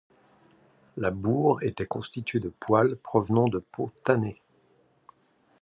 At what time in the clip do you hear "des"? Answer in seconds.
3.47-3.59